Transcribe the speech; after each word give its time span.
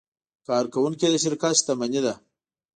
کارکوونکي 0.47 1.07
د 1.11 1.15
شرکت 1.23 1.53
شتمني 1.59 2.01
ده. 2.05 2.13